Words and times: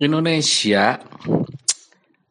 Indonesia 0.00 0.96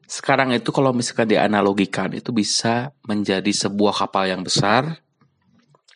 sekarang 0.10 0.58
itu 0.58 0.74
kalau 0.74 0.90
misalkan 0.90 1.30
dianalogikan 1.30 2.10
itu 2.18 2.34
bisa 2.34 2.90
menjadi 3.06 3.54
sebuah 3.54 3.94
kapal 3.94 4.26
yang 4.26 4.42
besar, 4.42 4.98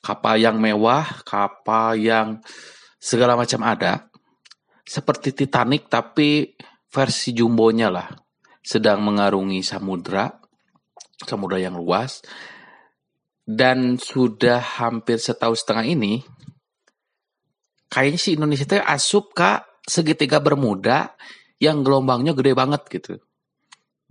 kapal 0.05 0.37
yang 0.37 0.61
mewah, 0.61 1.25
kapal 1.25 1.97
yang 1.97 2.37
segala 3.01 3.33
macam 3.33 3.65
ada. 3.65 4.05
Seperti 4.85 5.33
Titanic 5.33 5.89
tapi 5.89 6.53
versi 6.93 7.33
jumbonya 7.33 7.89
lah. 7.89 8.05
Sedang 8.61 9.01
mengarungi 9.01 9.65
samudra, 9.65 10.29
samudra 11.25 11.57
yang 11.57 11.73
luas. 11.73 12.21
Dan 13.41 13.97
sudah 13.97 14.61
hampir 14.77 15.17
setahun 15.17 15.65
setengah 15.65 15.89
ini, 15.89 16.21
kayaknya 17.89 18.19
sih 18.21 18.37
Indonesia 18.37 18.63
itu 18.63 18.77
asup 18.77 19.33
kak 19.33 19.83
segitiga 19.83 20.39
bermuda 20.39 21.11
yang 21.63 21.79
gelombangnya 21.79 22.35
gede 22.35 22.51
banget 22.51 22.83
gitu. 22.91 23.13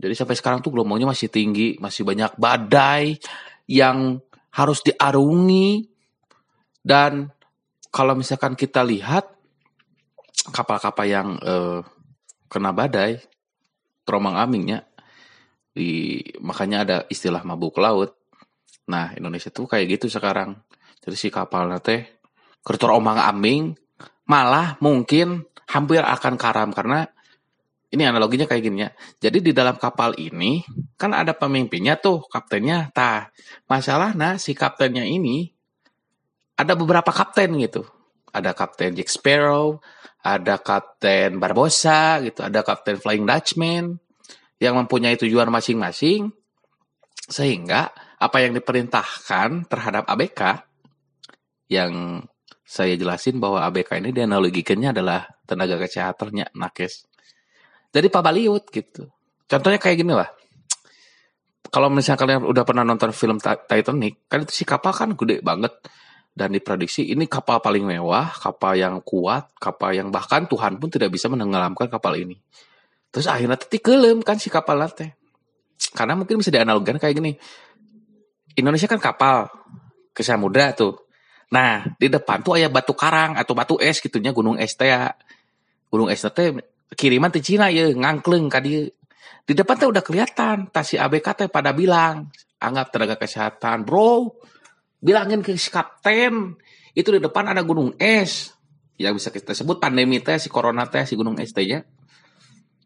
Jadi 0.00 0.14
sampai 0.16 0.36
sekarang 0.40 0.64
tuh 0.64 0.72
gelombangnya 0.72 1.12
masih 1.12 1.28
tinggi, 1.28 1.76
masih 1.76 2.08
banyak 2.08 2.32
badai 2.40 3.20
yang 3.68 4.16
harus 4.56 4.80
diarungi 4.80 5.84
dan 6.80 7.28
kalau 7.92 8.16
misalkan 8.16 8.56
kita 8.56 8.80
lihat 8.82 9.28
kapal-kapal 10.48 11.04
yang 11.04 11.36
eh, 11.38 11.84
kena 12.48 12.72
badai, 12.72 13.20
teromang 14.02 14.40
ambingnya, 14.40 14.88
di 15.72 16.20
makanya 16.40 16.78
ada 16.84 16.96
istilah 17.08 17.44
mabuk 17.44 17.76
laut. 17.78 18.16
Nah 18.88 19.12
Indonesia 19.14 19.52
tuh 19.52 19.68
kayak 19.68 20.00
gitu 20.00 20.08
sekarang. 20.08 20.56
Jadi 21.04 21.16
si 21.16 21.28
kapal 21.28 21.68
nate 21.68 22.22
kertor 22.62 22.94
omang 22.94 23.18
ambing 23.18 23.74
malah 24.26 24.78
mungkin 24.78 25.42
hampir 25.66 25.98
akan 25.98 26.34
karam 26.38 26.70
karena 26.70 27.10
ini 27.92 28.08
analoginya 28.08 28.48
kayak 28.48 28.62
gini 28.64 28.78
ya. 28.88 28.90
Jadi 29.28 29.44
di 29.44 29.52
dalam 29.52 29.76
kapal 29.76 30.16
ini 30.16 30.64
kan 30.96 31.12
ada 31.12 31.36
pemimpinnya 31.36 32.00
tuh, 32.00 32.24
kaptennya. 32.24 32.88
Tah, 32.96 33.28
masalah 33.68 34.16
nah 34.16 34.40
si 34.40 34.56
kaptennya 34.56 35.04
ini 35.04 35.52
ada 36.56 36.72
beberapa 36.72 37.12
kapten 37.12 37.52
gitu. 37.60 37.84
Ada 38.32 38.56
kapten 38.56 38.96
Jack 38.96 39.12
Sparrow, 39.12 39.76
ada 40.24 40.56
kapten 40.56 41.36
Barbosa 41.36 42.24
gitu, 42.24 42.40
ada 42.40 42.64
kapten 42.64 42.96
Flying 42.96 43.28
Dutchman 43.28 44.00
yang 44.56 44.80
mempunyai 44.80 45.20
tujuan 45.20 45.52
masing-masing 45.52 46.32
sehingga 47.28 47.92
apa 48.16 48.40
yang 48.40 48.56
diperintahkan 48.56 49.68
terhadap 49.68 50.08
ABK 50.08 50.64
yang 51.68 52.24
saya 52.64 52.96
jelasin 52.96 53.36
bahwa 53.36 53.68
ABK 53.68 54.00
ini 54.00 54.16
dianalogikannya 54.16 54.96
adalah 54.96 55.28
tenaga 55.44 55.76
kesehatannya 55.76 56.56
nakes 56.56 57.11
dari 57.92 58.08
Pak 58.08 58.22
Baliut 58.24 58.64
gitu. 58.72 59.06
Contohnya 59.44 59.76
kayak 59.76 59.96
gini 60.00 60.16
lah. 60.16 60.32
Kalau 61.72 61.88
misalnya 61.88 62.20
kalian 62.20 62.40
udah 62.48 62.64
pernah 62.64 62.84
nonton 62.84 63.12
film 63.12 63.36
Titanic, 63.40 64.28
kan 64.28 64.44
itu 64.44 64.52
si 64.52 64.64
kapal 64.64 64.92
kan 64.92 65.12
gede 65.16 65.40
banget 65.44 65.72
dan 66.32 66.52
diprediksi 66.52 67.12
ini 67.12 67.28
kapal 67.28 67.60
paling 67.60 67.84
mewah, 67.84 68.32
kapal 68.32 68.76
yang 68.76 69.04
kuat, 69.04 69.52
kapal 69.60 69.92
yang 69.92 70.08
bahkan 70.08 70.48
Tuhan 70.48 70.80
pun 70.80 70.88
tidak 70.88 71.12
bisa 71.12 71.28
menenggelamkan 71.28 71.92
kapal 71.92 72.16
ini. 72.16 72.36
Terus 73.12 73.28
akhirnya 73.28 73.60
teti 73.60 73.80
kelem 73.80 74.24
kan 74.24 74.40
si 74.40 74.48
kapal 74.48 74.80
nate. 74.80 75.20
Karena 75.92 76.16
mungkin 76.16 76.40
bisa 76.40 76.48
dianalogikan 76.48 76.96
kayak 76.96 77.14
gini. 77.20 77.32
Indonesia 78.56 78.88
kan 78.88 79.00
kapal 79.00 79.48
ke 80.16 80.24
samudra 80.24 80.72
tuh. 80.72 80.96
Nah, 81.52 81.84
di 82.00 82.08
depan 82.08 82.40
tuh 82.40 82.56
ada 82.56 82.72
batu 82.72 82.96
karang 82.96 83.36
atau 83.36 83.52
batu 83.52 83.76
es 83.76 84.00
gitunya 84.00 84.32
gunung 84.32 84.56
es 84.56 84.72
teh 84.72 84.88
ya. 84.88 85.12
Gunung 85.92 86.08
es 86.08 86.24
teh 86.24 86.71
kiriman 86.92 87.32
di 87.32 87.40
Cina 87.40 87.72
ya 87.72 87.88
ngangkleng 87.88 88.52
kadi 88.52 88.88
di 89.42 89.52
depan 89.58 89.74
tuh 89.74 89.90
udah 89.90 90.04
kelihatan 90.04 90.70
tasi 90.70 91.00
ABK 91.00 91.26
teh 91.34 91.48
pada 91.50 91.74
bilang 91.74 92.30
anggap 92.62 92.94
tenaga 92.94 93.18
kesehatan 93.18 93.82
bro 93.82 94.30
bilangin 95.02 95.42
ke 95.42 95.58
si 95.58 95.72
kapten 95.72 96.54
itu 96.94 97.08
di 97.10 97.20
depan 97.20 97.50
ada 97.50 97.64
gunung 97.64 97.96
es. 97.98 98.54
Yang 99.00 99.12
bisa 99.18 99.28
kita 99.34 99.52
sebut 99.56 99.82
pandemi 99.82 100.22
teh 100.22 100.38
si 100.38 100.46
corona 100.46 100.86
teh 100.86 101.02
si 101.08 101.18
gunung 101.18 101.40
es 101.42 101.50
teh 101.50 101.66
ya 101.66 101.80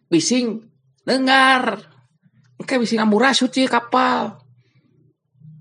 bising 0.07 0.63
dengar 1.03 1.83
kayak 2.63 2.81
bising 2.81 3.03
amburas 3.03 3.37
suci 3.37 3.69
kapal. 3.69 4.41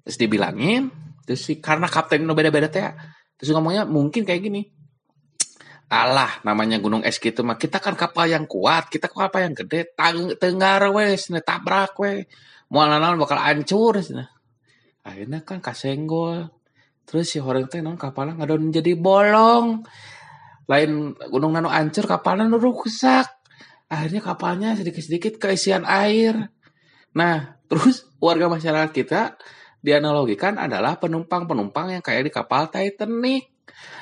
Terus 0.05 0.17
dibilangin 0.21 0.93
terus 1.25 1.43
si 1.43 1.57
karena 1.57 1.89
kapten 1.89 2.23
beda-beda 2.29 2.69
teh 2.69 2.85
terus 3.35 3.51
ngomongnya 3.51 3.83
mungkin 3.83 4.23
kayak 4.23 4.41
gini 4.47 4.74
Alah 5.85 6.41
namanya 6.41 6.81
gunung 6.81 7.05
es 7.05 7.21
gitu 7.21 7.45
mah 7.45 7.61
kita 7.61 7.77
kan 7.77 7.93
kapal 7.93 8.25
yang 8.25 8.49
kuat 8.49 8.89
kita 8.89 9.05
kapal 9.05 9.45
yang 9.45 9.53
gede 9.53 9.93
tang 9.93 10.33
tenggar 10.41 10.81
wes 10.89 11.29
tabrak 11.45 11.93
we. 12.01 12.25
Mau 12.73 12.81
naon 12.89 13.21
bakal 13.21 13.37
hancur 13.37 14.01
nah. 14.09 14.25
akhirnya 15.05 15.45
kan 15.45 15.61
kasenggol. 15.61 16.49
Terus 17.05 17.29
si 17.29 17.37
orang 17.37 17.69
teh 17.69 17.85
non 17.85 18.01
kapalnya 18.01 18.33
nggak 18.33 18.81
jadi 18.81 18.97
bolong. 18.97 19.85
Lain 20.65 21.13
gunung 21.29 21.53
nano 21.53 21.69
hancur 21.69 22.09
kapalnya 22.09 22.49
rusak. 22.49 23.29
Akhirnya 23.85 24.25
kapalnya 24.25 24.73
sedikit-sedikit 24.73 25.37
keisian 25.37 25.85
air. 25.85 26.49
Nah 27.13 27.61
terus 27.69 28.09
warga 28.17 28.49
masyarakat 28.49 28.89
kita 28.89 29.37
dianalogikan 29.85 30.57
adalah 30.57 30.97
penumpang-penumpang 30.97 31.93
yang 31.93 32.01
kayak 32.01 32.25
di 32.25 32.31
kapal 32.33 32.73
Titanic 32.73 33.53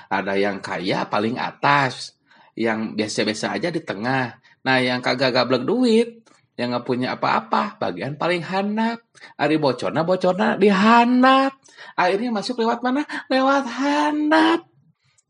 ada 0.10 0.34
yang 0.36 0.60
kaya 0.64 1.06
paling 1.08 1.38
atas, 1.40 2.18
yang 2.54 2.94
biasa-biasa 2.94 3.58
aja 3.58 3.70
di 3.74 3.82
tengah. 3.82 4.38
Nah, 4.64 4.78
yang 4.80 5.04
kagak 5.04 5.36
gablek 5.36 5.66
duit, 5.68 6.24
yang 6.54 6.74
nggak 6.74 6.86
punya 6.86 7.18
apa-apa, 7.18 7.82
bagian 7.82 8.14
paling 8.16 8.46
hanap. 8.46 9.02
Ari 9.38 9.58
bocorna 9.58 10.06
bocorna 10.06 10.56
di 10.56 10.70
hanap. 10.70 11.58
Akhirnya 11.98 12.30
masuk 12.30 12.62
lewat 12.62 12.86
mana? 12.86 13.02
Lewat 13.28 13.66
hanap. 13.66 14.70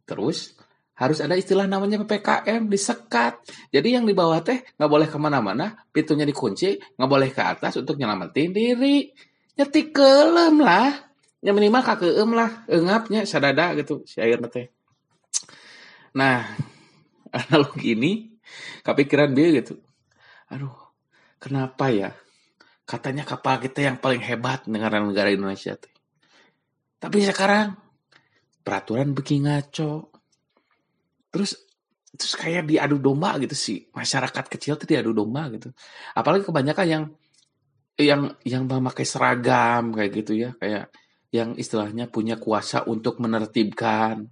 Terus 0.03 0.55
harus 0.93 1.19
ada 1.23 1.33
istilah 1.33 1.65
namanya 1.65 2.03
PPKM 2.03 2.69
disekat. 2.69 3.41
Jadi 3.73 3.97
yang 3.97 4.05
di 4.05 4.13
bawah 4.13 4.43
teh 4.43 4.61
nggak 4.75 4.91
boleh 4.91 5.07
ke 5.07 5.17
mana-mana, 5.17 5.73
pintunya 5.89 6.27
dikunci, 6.27 6.77
nggak 6.99 7.09
boleh 7.09 7.29
ke 7.31 7.41
atas 7.41 7.79
untuk 7.79 7.95
nyelamatin 7.97 8.51
diri. 8.51 9.09
Nyetik 9.53 9.95
kelem 9.95 10.59
lah 10.59 11.12
ya 11.43 11.51
minimal 11.51 11.83
em 11.83 12.31
lah 12.31 12.51
engapnya 12.71 13.27
sadada 13.27 13.75
gitu 13.75 14.07
si 14.07 14.23
air 14.23 14.39
teh 14.47 14.71
nah 16.15 16.47
analogi 17.37 17.97
ini 17.97 18.13
kepikiran 18.85 19.33
dia 19.33 19.49
gitu. 19.57 19.81
Aduh 20.53 20.75
kenapa 21.41 21.89
ya? 21.89 22.13
Katanya 22.85 23.25
kapal 23.25 23.57
kita 23.57 23.81
yang 23.81 23.97
paling 23.97 24.21
hebat 24.21 24.69
negara-negara 24.69 25.33
Indonesia 25.33 25.73
teh 25.73 25.93
tapi 27.03 27.19
sekarang 27.19 27.75
peraturan 28.63 29.11
bikin 29.11 29.43
ngaco. 29.43 30.07
Terus 31.27 31.51
terus 32.15 32.33
kayak 32.39 32.63
diadu 32.71 32.95
domba 32.95 33.35
gitu 33.43 33.51
sih. 33.51 33.91
Masyarakat 33.91 34.47
kecil 34.47 34.79
tuh 34.79 34.87
diadu 34.87 35.11
domba 35.11 35.51
gitu. 35.51 35.75
Apalagi 36.15 36.47
kebanyakan 36.47 36.87
yang 36.87 37.03
yang 37.99 38.21
yang 38.47 38.63
memakai 38.63 39.03
seragam 39.03 39.91
kayak 39.91 40.11
gitu 40.23 40.33
ya 40.47 40.49
kayak 40.57 40.95
yang 41.33 41.57
istilahnya 41.57 42.05
punya 42.13 42.37
kuasa 42.37 42.85
untuk 42.85 43.17
menertibkan. 43.17 44.29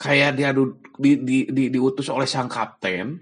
Kayak 0.00 0.40
diadu 0.40 0.80
di, 0.96 1.20
di, 1.20 1.38
di, 1.52 1.68
diutus 1.68 2.08
oleh 2.08 2.24
sang 2.24 2.48
kapten 2.48 3.20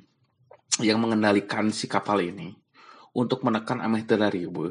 yang 0.79 1.03
mengendalikan 1.03 1.73
si 1.75 1.91
kapal 1.91 2.23
ini 2.23 2.53
untuk 3.17 3.43
menekan 3.43 3.81
ameh 3.81 4.05
ribu 4.29 4.71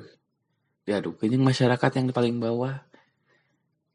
diadu 0.86 1.18
kenyang 1.18 1.42
masyarakat 1.42 1.92
yang 1.98 2.14
paling 2.14 2.38
bawah. 2.38 2.78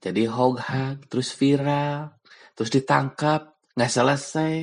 Jadi 0.02 0.26
hog 0.26 0.58
hog 0.58 1.06
terus 1.06 1.30
viral 1.30 2.18
terus 2.58 2.68
ditangkap 2.74 3.54
nggak 3.78 3.92
selesai. 3.94 4.54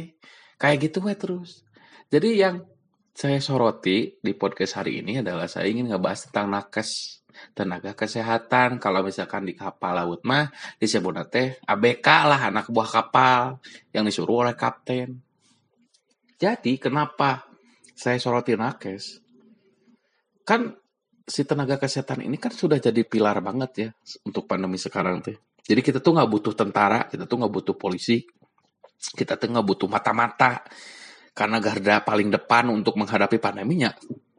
Kayak 0.59 0.91
gitu 0.91 1.07
we 1.07 1.15
terus. 1.15 1.63
Jadi 2.11 2.43
yang 2.43 2.67
saya 3.15 3.39
soroti 3.39 4.19
di 4.19 4.33
podcast 4.35 4.83
hari 4.83 5.01
ini 5.01 5.23
adalah 5.23 5.47
saya 5.47 5.71
ingin 5.71 5.89
ngebahas 5.89 6.29
tentang 6.29 6.51
nakes 6.51 7.23
tenaga 7.53 7.93
kesehatan. 7.93 8.77
Kalau 8.77 9.01
misalkan 9.01 9.45
di 9.45 9.53
kapal 9.53 9.97
laut 9.97 10.21
mah 10.23 10.49
disebut 10.77 11.27
teh 11.31 11.57
ABK 11.63 12.07
lah 12.27 12.49
anak 12.49 12.69
buah 12.69 12.89
kapal 12.89 13.61
yang 13.93 14.03
disuruh 14.05 14.45
oleh 14.45 14.55
kapten. 14.57 15.21
Jadi 16.37 16.77
kenapa 16.77 17.49
saya 17.97 18.21
soroti 18.21 18.53
nakes? 18.53 19.19
Kan 20.45 20.77
si 21.27 21.43
tenaga 21.43 21.75
kesehatan 21.75 22.23
ini 22.23 22.39
kan 22.39 22.55
sudah 22.55 22.79
jadi 22.79 23.03
pilar 23.03 23.41
banget 23.43 23.71
ya 23.75 23.89
untuk 24.23 24.45
pandemi 24.45 24.77
sekarang 24.77 25.19
teh. 25.19 25.35
Jadi 25.67 25.81
kita 25.83 25.99
tuh 25.99 26.15
nggak 26.15 26.29
butuh 26.29 26.53
tentara 26.55 27.09
kita 27.09 27.27
tuh 27.27 27.43
nggak 27.43 27.53
butuh 27.53 27.75
polisi 27.75 28.23
kita 28.97 29.37
tuh 29.37 29.53
nggak 29.53 29.67
butuh 29.67 29.87
mata-mata. 29.89 30.65
Karena 31.37 31.61
garda 31.61 32.01
paling 32.01 32.33
depan 32.33 32.65
untuk 32.73 32.97
menghadapi 32.97 33.37
pandeminya 33.37 33.93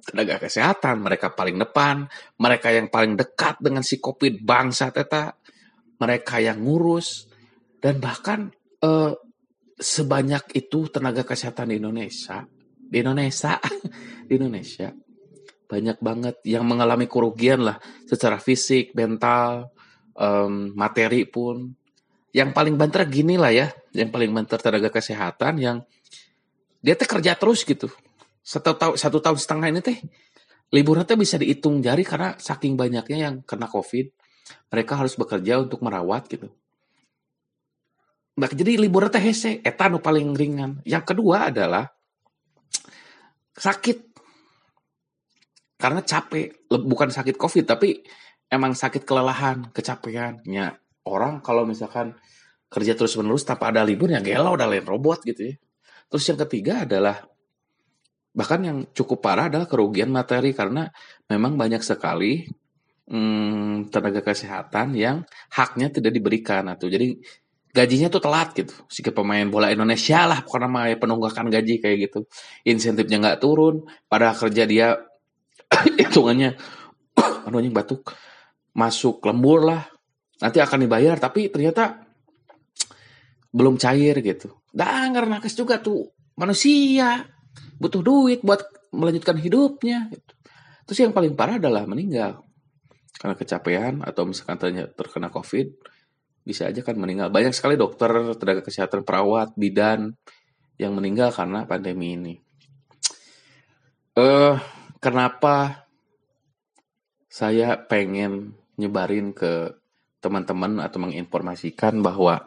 tenaga 0.09 0.41
kesehatan, 0.41 1.05
mereka 1.05 1.37
paling 1.37 1.61
depan, 1.61 2.09
mereka 2.41 2.73
yang 2.73 2.89
paling 2.89 3.15
dekat 3.15 3.61
dengan 3.61 3.85
si 3.85 4.01
COVID 4.01 4.41
bangsa 4.41 4.89
teta, 4.89 5.37
mereka 6.01 6.41
yang 6.41 6.65
ngurus, 6.65 7.29
dan 7.79 8.01
bahkan 8.01 8.49
eh, 8.81 9.13
sebanyak 9.77 10.57
itu 10.57 10.89
tenaga 10.89 11.23
kesehatan 11.29 11.71
di 11.71 11.77
Indonesia, 11.77 12.43
di 12.75 12.97
Indonesia 13.05 13.61
di 14.29 14.33
Indonesia 14.35 14.89
banyak 15.69 16.01
banget 16.01 16.41
yang 16.49 16.65
mengalami 16.65 17.05
kerugian 17.05 17.61
lah 17.61 17.77
secara 18.09 18.41
fisik, 18.41 18.97
mental, 18.97 19.69
um, 20.17 20.73
materi 20.73 21.29
pun. 21.29 21.77
Yang 22.33 22.57
paling 22.57 22.75
banter 22.81 23.05
gini 23.05 23.37
lah 23.37 23.53
ya, 23.53 23.69
yang 23.93 24.09
paling 24.09 24.33
banter 24.33 24.57
tenaga 24.57 24.89
kesehatan 24.89 25.61
yang 25.61 25.77
dia 26.81 26.97
teh 26.97 27.05
kerja 27.05 27.37
terus 27.37 27.69
gitu. 27.69 27.93
Satu 28.49 28.73
tahun 28.81 28.97
satu 28.97 29.21
tahun 29.21 29.37
setengah 29.37 29.69
ini 29.69 29.81
teh 29.85 30.01
liburan 30.73 31.05
bisa 31.05 31.37
dihitung 31.37 31.85
jari 31.85 32.01
karena 32.01 32.33
saking 32.41 32.81
banyaknya 32.81 33.29
yang 33.29 33.35
kena 33.45 33.69
covid 33.69 34.09
mereka 34.73 34.97
harus 34.97 35.21
bekerja 35.21 35.61
untuk 35.61 35.85
merawat 35.85 36.25
gitu. 36.33 36.49
Nah, 38.41 38.49
jadi 38.49 38.81
liburan 38.81 39.13
teh 39.13 39.21
hese 39.21 39.61
etan 39.61 40.01
paling 40.01 40.33
ringan. 40.33 40.81
Yang 40.89 41.13
kedua 41.13 41.53
adalah 41.53 41.93
sakit. 43.53 44.09
Karena 45.77 46.01
capek 46.01 46.73
bukan 46.73 47.13
sakit 47.13 47.37
covid 47.37 47.69
tapi 47.69 48.01
emang 48.49 48.73
sakit 48.73 49.05
kelelahan 49.05 49.69
kecapean. 49.77 50.41
Ya 50.49 50.73
orang 51.05 51.45
kalau 51.45 51.69
misalkan 51.69 52.17
kerja 52.73 52.97
terus 52.97 53.13
menerus 53.21 53.45
tanpa 53.45 53.69
ada 53.69 53.85
libur 53.85 54.09
ya 54.09 54.25
gelo 54.25 54.57
udah 54.57 54.65
lain 54.65 54.89
robot 54.89 55.21
gitu 55.29 55.53
ya. 55.53 55.55
Terus 56.09 56.25
yang 56.33 56.41
ketiga 56.49 56.89
adalah 56.89 57.21
bahkan 58.33 58.61
yang 58.63 58.79
cukup 58.95 59.25
parah 59.25 59.49
adalah 59.51 59.67
kerugian 59.67 60.13
materi 60.13 60.53
karena 60.53 60.89
memang 61.27 61.57
banyak 61.59 61.83
sekali 61.83 62.47
hmm, 63.09 63.91
tenaga 63.91 64.21
kesehatan 64.23 64.95
yang 64.95 65.25
haknya 65.53 65.89
tidak 65.91 66.13
diberikan 66.15 66.69
atau 66.69 66.87
jadi 66.87 67.17
gajinya 67.69 68.09
tuh 68.09 68.23
telat 68.25 68.57
gitu. 68.57 68.75
Si 68.89 69.05
pemain 69.05 69.45
bola 69.47 69.71
Indonesia 69.71 70.25
lah 70.25 70.43
nama 70.43 70.91
penunggakan 70.97 71.53
gaji 71.53 71.79
kayak 71.79 71.97
gitu. 72.11 72.21
Insentifnya 72.65 73.21
nggak 73.21 73.39
turun, 73.39 73.87
pada 74.09 74.33
kerja 74.35 74.65
dia 74.65 74.97
hitungannya 76.01 76.57
aduh 77.47 77.61
yang 77.61 77.75
batuk 77.75 78.13
masuk 78.77 79.25
lembur 79.25 79.67
lah 79.67 79.83
nanti 80.39 80.63
akan 80.63 80.87
dibayar 80.87 81.19
tapi 81.19 81.51
ternyata 81.51 81.99
belum 83.51 83.81
cair 83.81 84.15
gitu 84.23 84.55
dah 84.71 85.11
nakes 85.11 85.57
juga 85.57 85.83
tuh 85.83 86.07
manusia 86.39 87.27
butuh 87.79 88.03
duit 88.03 88.41
buat 88.43 88.65
melanjutkan 88.91 89.37
hidupnya 89.37 90.09
gitu. 90.11 90.33
terus 90.89 90.99
yang 91.05 91.13
paling 91.13 91.37
parah 91.37 91.61
adalah 91.61 91.85
meninggal. 91.85 92.43
Karena 93.19 93.35
kecapean 93.35 93.95
atau 94.07 94.23
misalkan 94.25 94.57
terkena 94.95 95.29
covid 95.29 95.75
bisa 96.47 96.65
aja 96.65 96.81
kan 96.81 96.97
meninggal. 96.97 97.29
Banyak 97.29 97.53
sekali 97.53 97.77
dokter 97.77 98.09
tenaga 98.41 98.65
kesehatan 98.65 99.05
perawat 99.05 99.53
bidan 99.53 100.17
yang 100.81 100.97
meninggal 100.97 101.29
karena 101.35 101.69
pandemi 101.69 102.17
ini. 102.17 102.35
Eh 104.17 104.23
uh, 104.23 104.57
kenapa 105.03 105.85
saya 107.29 107.77
pengen 107.77 108.57
nyebarin 108.81 109.37
ke 109.37 109.77
teman-teman 110.19 110.83
atau 110.83 110.99
menginformasikan 111.03 112.01
bahwa 112.01 112.47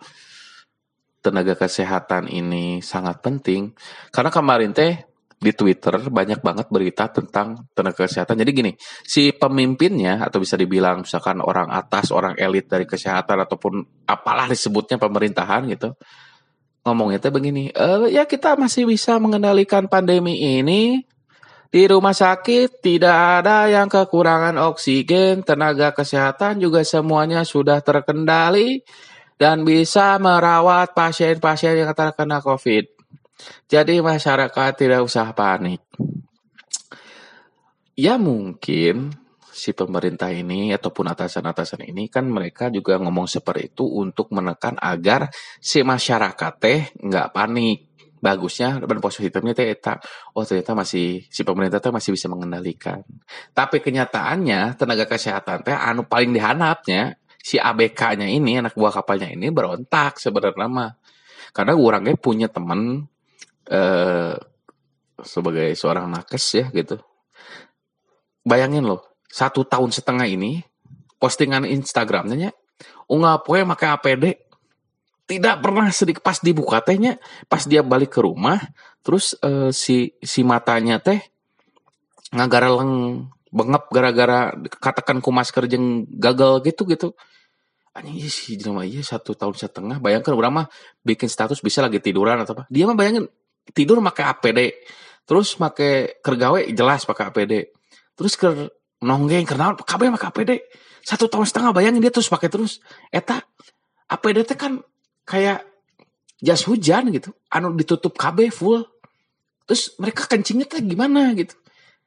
tenaga 1.22 1.54
kesehatan 1.54 2.28
ini 2.28 2.82
sangat 2.82 3.22
penting 3.22 3.78
karena 4.10 4.34
kemarin 4.34 4.74
teh 4.74 5.12
di 5.42 5.58
Twitter 5.58 5.98
banyak 5.98 6.38
banget 6.46 6.70
berita 6.70 7.10
tentang 7.10 7.66
tenaga 7.74 8.06
kesehatan. 8.06 8.38
Jadi 8.38 8.52
gini, 8.54 8.72
si 9.02 9.34
pemimpinnya 9.34 10.22
atau 10.22 10.38
bisa 10.38 10.54
dibilang 10.54 11.02
misalkan 11.02 11.42
orang 11.42 11.74
atas, 11.74 12.14
orang 12.14 12.38
elit 12.38 12.70
dari 12.70 12.86
kesehatan 12.86 13.42
ataupun 13.50 14.06
apalah 14.06 14.46
disebutnya 14.46 15.02
pemerintahan 15.02 15.66
gitu. 15.74 15.98
Ngomongnya 16.86 17.18
teh 17.18 17.34
begini, 17.34 17.74
e, 17.74 18.14
ya 18.14 18.30
kita 18.30 18.54
masih 18.54 18.86
bisa 18.86 19.18
mengendalikan 19.18 19.90
pandemi 19.90 20.38
ini 20.38 21.02
di 21.74 21.84
rumah 21.90 22.14
sakit 22.14 22.84
tidak 22.84 23.42
ada 23.42 23.66
yang 23.66 23.90
kekurangan 23.90 24.62
oksigen, 24.62 25.42
tenaga 25.42 25.90
kesehatan 25.90 26.62
juga 26.62 26.86
semuanya 26.86 27.42
sudah 27.42 27.82
terkendali 27.82 28.86
dan 29.42 29.66
bisa 29.66 30.22
merawat 30.22 30.94
pasien-pasien 30.94 31.74
yang 31.74 31.98
terkena 31.98 32.46
COVID. 32.46 32.86
Jadi 33.66 33.98
masyarakat 33.98 34.72
tidak 34.78 35.02
usah 35.02 35.34
panik. 35.34 35.82
Ya 37.98 38.22
mungkin 38.22 39.18
si 39.50 39.74
pemerintah 39.74 40.30
ini 40.30 40.70
ataupun 40.78 41.10
atasan-atasan 41.10 41.90
ini 41.90 42.06
kan 42.06 42.30
mereka 42.30 42.70
juga 42.70 43.02
ngomong 43.02 43.26
seperti 43.26 43.74
itu 43.74 43.86
untuk 43.86 44.30
menekan 44.30 44.78
agar 44.78 45.34
si 45.58 45.82
masyarakat 45.82 46.54
teh 46.62 46.94
nggak 46.98 47.30
panik 47.34 47.92
bagusnya 48.22 48.82
dan 48.82 48.98
positifnya 49.02 49.54
teh 49.54 49.70
eta 49.70 49.98
oh 50.38 50.46
ternyata 50.46 50.78
masih 50.78 51.26
si 51.30 51.42
pemerintah 51.42 51.82
teh 51.82 51.94
masih 51.94 52.14
bisa 52.14 52.30
mengendalikan 52.30 53.02
tapi 53.54 53.82
kenyataannya 53.82 54.78
tenaga 54.78 55.06
kesehatan 55.10 55.62
teh 55.66 55.74
anu 55.74 56.06
paling 56.10 56.34
dihanapnya 56.34 57.21
si 57.42 57.58
ABK-nya 57.58 58.30
ini 58.30 58.62
anak 58.62 58.78
buah 58.78 59.02
kapalnya 59.02 59.34
ini 59.34 59.50
berontak 59.50 60.22
sebenarnya 60.22 60.68
mah. 60.70 60.92
Karena 61.52 61.76
orangnya 61.76 62.16
punya 62.16 62.48
teman 62.48 63.10
eh, 63.68 64.36
sebagai 65.20 65.74
seorang 65.76 66.08
nakes 66.08 66.46
ya 66.56 66.66
gitu. 66.72 67.02
Bayangin 68.46 68.86
loh 68.88 69.12
satu 69.32 69.64
tahun 69.64 69.96
setengah 69.96 70.28
ini 70.28 70.62
postingan 71.18 71.64
Instagramnya 71.64 72.52
unggah 73.08 73.40
poe 73.48 73.64
pakai 73.64 73.90
APD 73.96 74.26
tidak 75.26 75.64
pernah 75.64 75.88
sedikit 75.96 76.20
pas 76.20 76.36
dibuka 76.44 76.84
tehnya 76.84 77.16
pas 77.48 77.64
dia 77.64 77.80
balik 77.80 78.12
ke 78.12 78.20
rumah 78.20 78.60
terus 79.00 79.40
uh, 79.40 79.72
si 79.72 80.12
si 80.20 80.44
matanya 80.44 81.00
teh 81.00 81.24
ngagara 82.36 82.68
leng 82.68 83.28
bengep 83.52 83.88
gara-gara 83.92 84.56
katakan 84.80 85.24
ku 85.24 85.32
masker 85.32 85.68
jeng 85.72 86.08
gagal 86.20 86.64
gitu 86.68 86.84
gitu 86.88 87.16
anjing 87.92 88.16
iya 88.24 88.30
sih 88.32 88.56
rumah 88.64 88.88
iya 88.88 89.04
satu 89.04 89.36
tahun 89.36 89.56
setengah. 89.56 89.98
Bayangkan 90.00 90.32
berapa 90.36 90.72
bikin 91.04 91.28
status 91.28 91.60
bisa 91.60 91.84
lagi 91.84 92.00
tiduran 92.00 92.40
atau 92.40 92.56
apa. 92.56 92.64
Dia 92.72 92.88
mah 92.88 92.96
bayangin 92.96 93.28
tidur 93.76 94.00
pakai 94.00 94.26
APD 94.32 94.60
terus 95.28 95.54
pakai 95.56 96.18
kergawe 96.20 96.60
jelas 96.74 97.06
pakai 97.06 97.30
APD 97.30 97.54
terus 98.18 98.34
ke 98.36 98.50
nonggeng 99.06 99.46
karena 99.46 99.78
kabeh 99.78 100.10
pakai 100.18 100.28
APD 100.34 100.52
satu 101.06 101.30
tahun 101.30 101.46
setengah 101.46 101.72
bayangin 101.76 102.02
dia 102.02 102.14
terus 102.14 102.32
pakai 102.32 102.48
terus. 102.48 102.80
Eta 103.12 103.44
APD 104.08 104.48
teh 104.48 104.58
kan 104.58 104.80
kayak 105.28 105.68
jas 106.40 106.64
hujan 106.64 107.12
gitu. 107.12 107.36
Anu 107.52 107.76
ditutup 107.76 108.16
KB 108.16 108.52
full. 108.54 108.88
Terus 109.68 109.96
mereka 110.00 110.28
kencingnya 110.28 110.68
tuh 110.68 110.84
gimana 110.84 111.32
gitu. 111.36 111.56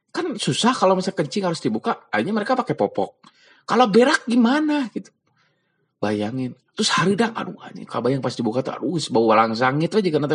Kan 0.09 0.37
susah 0.39 0.73
kalau 0.73 0.97
misalnya 0.97 1.17
kencing 1.23 1.43
harus 1.45 1.61
dibuka 1.61 2.09
akhirnya 2.09 2.33
mereka 2.33 2.57
pakai 2.57 2.73
popok. 2.73 3.21
Kalau 3.65 3.89
berak 3.89 4.29
gimana 4.29 4.89
gitu 4.93 5.09
bayangin. 5.99 6.53
Terus 6.75 6.91
hari 6.91 7.15
dah 7.15 7.31
aduh 7.31 7.55
ini 7.71 7.87
yang 7.87 8.23
pas 8.23 8.35
dibuka 8.35 8.59
tuh 8.59 8.75
aduh 8.75 8.99
bau 9.15 9.31
langsang 9.31 9.79
itu 9.79 9.95
aja 9.99 10.09
karena 10.11 10.27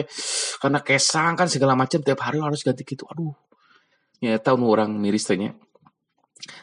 karena 0.56 0.80
kesang 0.80 1.36
kan 1.36 1.46
segala 1.52 1.76
macam 1.76 2.00
tiap 2.00 2.20
hari 2.24 2.40
harus 2.40 2.64
ganti 2.64 2.82
gitu 2.84 3.04
aduh. 3.08 3.36
Ya 4.20 4.40
tahu 4.40 4.64
orang 4.64 4.96
miris 4.96 5.28
tanya. 5.28 5.52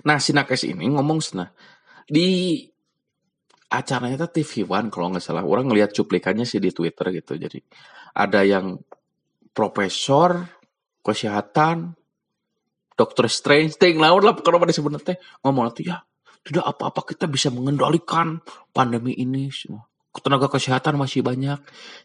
Nah 0.05 0.17
si 0.17 0.33
nakes 0.33 0.65
ini 0.65 0.89
ngomong 0.89 1.21
sana 1.21 1.53
di 2.09 2.57
acaranya 3.69 4.25
tuh 4.25 4.41
TV 4.41 4.65
One 4.65 4.89
kalau 4.89 5.13
nggak 5.13 5.21
salah. 5.21 5.45
Orang 5.45 5.69
ngelihat 5.69 5.93
cuplikannya 5.93 6.45
sih 6.45 6.57
di 6.57 6.73
Twitter 6.73 7.13
gitu 7.13 7.37
jadi 7.37 7.61
ada 8.17 8.41
yang 8.41 8.81
profesor 9.53 10.49
kesehatan 11.05 11.93
dokter 12.97 13.29
strange 13.29 13.77
thing 13.77 14.01
lawan 14.01 14.25
lah 14.25 14.33
kalau 14.41 14.57
pada 14.57 14.73
sebenarnya 14.73 15.21
ngomong 15.45 15.69
nanti 15.69 15.85
ya 15.85 16.01
tidak 16.47 16.63
apa-apa 16.63 17.11
kita 17.11 17.27
bisa 17.27 17.51
mengendalikan 17.51 18.39
pandemi 18.71 19.11
ini 19.19 19.51
semua. 19.51 19.83
Tenaga 20.15 20.47
kesehatan 20.47 20.95
masih 20.95 21.21
banyak. 21.21 21.59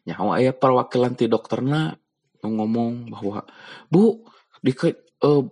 Nyawa 0.04 0.42
ya 0.42 0.50
perwakilan 0.52 1.14
ti 1.14 1.30
dokterna 1.30 1.94
ngomong 2.42 3.08
bahwa 3.14 3.46
bu 3.86 4.26
di 4.58 4.74
uh, 4.74 5.46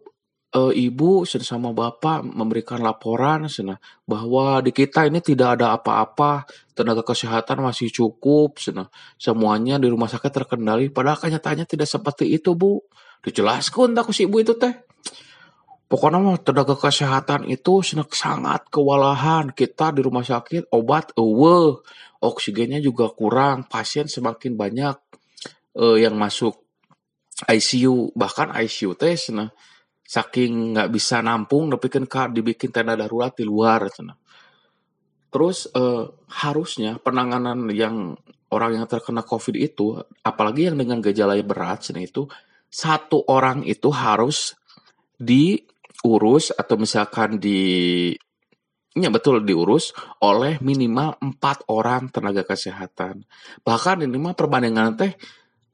uh, 0.51 0.73
ibu 0.75 1.23
sama 1.23 1.71
bapak 1.71 2.27
memberikan 2.27 2.83
laporan 2.83 3.47
sana 3.47 3.79
bahwa 4.03 4.59
di 4.61 4.75
kita 4.75 5.07
ini 5.07 5.23
tidak 5.23 5.57
ada 5.63 5.79
apa-apa. 5.79 6.45
Tenaga 6.75 7.07
kesehatan 7.07 7.63
masih 7.63 7.89
cukup 7.95 8.59
sana. 8.59 8.91
Semuanya 9.17 9.79
di 9.79 9.87
rumah 9.87 10.11
sakit 10.11 10.35
terkendali. 10.35 10.91
Padahal 10.91 11.17
kenyataannya 11.17 11.65
tidak 11.65 11.87
seperti 11.87 12.27
itu 12.27 12.59
bu. 12.59 12.83
Dijelaskan 13.23 13.93
tak 13.95 14.11
si 14.17 14.25
ibu 14.27 14.41
itu 14.41 14.57
teh 14.57 14.73
pokoknya 15.91 16.23
mah 16.23 16.39
tenaga 16.39 16.79
kesehatan 16.79 17.51
itu 17.51 17.83
sangat 17.83 18.71
kewalahan. 18.71 19.51
Kita 19.51 19.91
di 19.91 20.07
rumah 20.07 20.23
sakit 20.23 20.71
obat 20.71 21.11
ewe 21.19 21.83
oksigennya 22.23 22.79
juga 22.79 23.11
kurang 23.11 23.67
pasien 23.67 24.07
semakin 24.07 24.55
banyak 24.55 24.97
uh, 25.75 25.99
yang 25.99 26.15
masuk 26.15 26.63
ICU 27.49 28.13
bahkan 28.15 28.53
ICU 28.53 28.95
teh 28.95 29.17
sana 29.17 29.49
saking 30.05 30.75
nggak 30.75 30.91
bisa 30.91 31.23
nampung 31.23 31.71
tapi 31.71 31.87
kan 31.87 32.05
dibikin 32.35 32.75
tenda 32.75 32.99
darurat 32.99 33.31
di 33.33 33.47
luar 33.47 33.87
cina. 33.95 34.19
terus 35.31 35.71
eh, 35.71 36.05
harusnya 36.43 36.99
penanganan 36.99 37.71
yang 37.71 38.19
orang 38.51 38.75
yang 38.75 38.87
terkena 38.91 39.23
covid 39.23 39.55
itu 39.55 39.95
apalagi 40.27 40.67
yang 40.67 40.75
dengan 40.75 40.99
gejala 40.99 41.39
yang 41.39 41.47
berat 41.47 41.87
cina 41.87 42.03
itu 42.03 42.27
satu 42.67 43.23
orang 43.31 43.63
itu 43.63 43.95
harus 43.95 44.59
diurus 46.01 46.53
atau 46.57 46.81
misalkan 46.81 47.37
di 47.37 48.11
Ya 48.99 49.07
betul 49.07 49.47
diurus 49.47 49.95
oleh 50.19 50.59
minimal 50.59 51.15
empat 51.23 51.63
orang 51.71 52.11
tenaga 52.11 52.43
kesehatan. 52.43 53.23
Bahkan 53.63 54.03
ini 54.03 54.19
mah 54.19 54.35
perbandingan 54.35 54.99
teh 54.99 55.15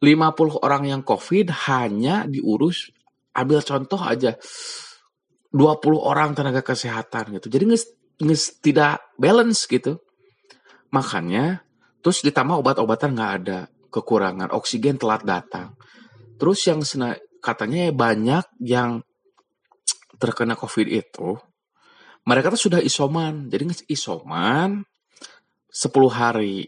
50 0.05 0.61
orang 0.61 0.85
yang 0.85 1.01
COVID 1.01 1.49
hanya 1.65 2.29
diurus 2.29 2.93
ambil 3.33 3.65
contoh 3.65 3.97
aja 4.05 4.37
20 5.49 5.57
orang 5.97 6.37
tenaga 6.37 6.61
kesehatan 6.61 7.41
gitu. 7.41 7.49
Jadi 7.49 7.65
nges, 8.21 8.61
tidak 8.61 9.01
balance 9.17 9.65
gitu. 9.65 9.97
Makanya 10.93 11.65
terus 12.05 12.21
ditambah 12.21 12.61
obat-obatan 12.61 13.17
nggak 13.17 13.33
ada, 13.41 13.73
kekurangan 13.89 14.53
oksigen 14.53 15.01
telat 15.01 15.25
datang. 15.25 15.73
Terus 16.37 16.61
yang 16.69 16.85
katanya 17.41 17.89
banyak 17.97 18.45
yang 18.61 19.06
terkena 20.17 20.57
COVID 20.57 20.89
itu 20.89 21.37
mereka 22.27 22.51
tuh 22.51 22.61
sudah 22.69 22.81
isoman. 22.83 23.47
Jadi 23.47 23.87
isoman 23.95 24.83
10 24.83 26.11
hari. 26.11 26.67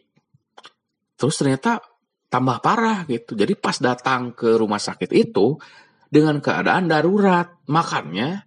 Terus 1.18 1.34
ternyata 1.34 1.82
tambah 2.30 2.62
parah 2.62 3.02
gitu. 3.10 3.34
Jadi 3.34 3.58
pas 3.58 3.74
datang 3.82 4.30
ke 4.38 4.54
rumah 4.54 4.78
sakit 4.78 5.10
itu 5.10 5.58
dengan 6.06 6.38
keadaan 6.38 6.86
darurat. 6.86 7.58
Makanya 7.66 8.46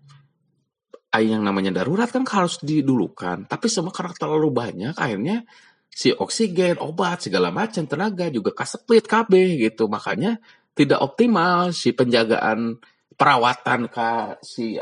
yang 1.19 1.43
namanya 1.43 1.83
darurat 1.83 2.07
kan 2.07 2.23
harus 2.23 2.63
didulukan. 2.63 3.43
Tapi 3.43 3.67
semua 3.67 3.91
karena 3.91 4.15
terlalu 4.15 4.47
banyak 4.47 4.95
akhirnya 4.95 5.43
si 5.91 6.15
oksigen, 6.15 6.79
obat, 6.79 7.27
segala 7.27 7.51
macam 7.51 7.83
tenaga 7.83 8.31
juga 8.31 8.55
kaseplit 8.55 9.03
KB 9.11 9.59
gitu. 9.67 9.91
Makanya 9.91 10.39
tidak 10.71 11.03
optimal 11.03 11.75
si 11.75 11.91
penjagaan 11.91 12.79
perawatan 13.21 13.85
ke 13.85 14.09
si 14.41 14.81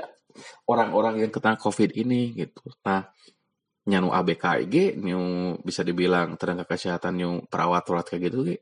orang-orang 0.71 1.27
yang 1.27 1.31
kena 1.35 1.59
COVID 1.59 1.91
ini 1.99 2.31
gitu. 2.39 2.71
Nah, 2.87 3.11
nyanu 3.83 4.15
ABKG, 4.15 4.95
nyu 4.95 5.55
bisa 5.59 5.83
dibilang 5.83 6.39
tenaga 6.39 6.63
kesehatan 6.63 7.19
nyu 7.19 7.31
perawat-perawat 7.51 8.15
kayak 8.15 8.31
gitu, 8.31 8.55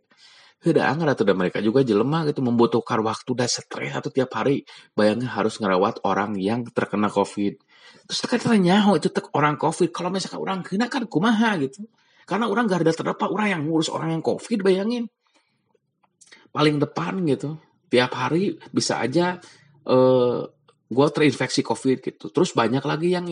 Heda 0.58 0.90
anggar 0.90 1.14
atau 1.14 1.22
mereka 1.38 1.62
juga 1.62 1.86
jelema 1.86 2.26
gitu 2.26 2.42
membutuhkan 2.42 3.06
waktu 3.06 3.30
dan 3.38 3.46
stres 3.46 3.94
atau 3.94 4.10
tiap 4.10 4.34
hari. 4.34 4.66
Bayangin 4.98 5.30
harus 5.30 5.62
ngerawat 5.62 6.02
orang 6.02 6.34
yang 6.34 6.66
terkena 6.74 7.14
covid. 7.14 7.62
Terus 8.10 8.20
tekan 8.26 8.58
nyaho 8.58 8.98
itu 8.98 9.14
tek 9.14 9.30
orang 9.38 9.54
covid. 9.62 9.94
Kalau 9.94 10.10
misalkan 10.10 10.42
orang 10.42 10.66
kena 10.66 10.90
kan 10.90 11.06
kumaha 11.06 11.62
gitu. 11.62 11.86
Karena 12.26 12.50
orang 12.50 12.66
gak 12.66 12.82
ada 12.82 12.90
terdapat 12.90 13.30
orang 13.30 13.48
yang 13.54 13.62
ngurus 13.70 13.94
orang 13.94 14.18
yang 14.18 14.26
covid 14.26 14.66
bayangin. 14.66 15.06
Paling 16.50 16.82
depan 16.82 17.22
gitu. 17.30 17.62
Tiap 17.94 18.12
hari 18.18 18.58
bisa 18.74 18.98
aja 18.98 19.38
eh, 19.88 20.40
gue 20.88 21.08
terinfeksi 21.12 21.62
COVID 21.64 21.98
gitu. 22.04 22.26
Terus 22.32 22.52
banyak 22.56 22.84
lagi 22.84 23.10
yang 23.12 23.28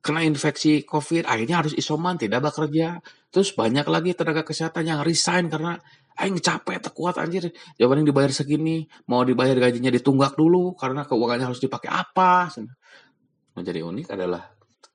kena 0.00 0.24
infeksi 0.24 0.82
COVID, 0.82 1.28
akhirnya 1.28 1.60
harus 1.60 1.74
isoman, 1.76 2.16
tidak 2.16 2.40
bekerja. 2.50 2.98
Terus 3.28 3.52
banyak 3.52 3.86
lagi 3.86 4.16
tenaga 4.16 4.42
kesehatan 4.42 4.82
yang 4.88 5.00
resign 5.04 5.52
karena 5.52 5.76
aing 6.18 6.40
capek, 6.40 6.80
terkuat 6.80 7.20
anjir. 7.20 7.52
Jawaban 7.76 8.02
yang 8.02 8.08
dibayar 8.10 8.32
segini, 8.32 8.88
mau 9.08 9.22
dibayar 9.22 9.56
gajinya 9.60 9.92
ditunggak 9.92 10.34
dulu 10.34 10.74
karena 10.74 11.04
keuangannya 11.04 11.46
harus 11.52 11.60
dipakai 11.60 11.90
apa. 11.92 12.48
Menjadi 13.54 13.80
unik 13.84 14.06
adalah 14.12 14.42